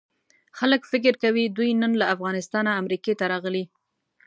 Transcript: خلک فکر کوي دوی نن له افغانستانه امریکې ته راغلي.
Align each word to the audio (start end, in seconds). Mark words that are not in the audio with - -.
خلک 0.57 0.81
فکر 0.91 1.13
کوي 1.23 1.43
دوی 1.57 1.69
نن 1.81 1.91
له 2.01 2.05
افغانستانه 2.15 2.71
امریکې 2.81 3.13
ته 3.19 3.25
راغلي. 3.33 3.65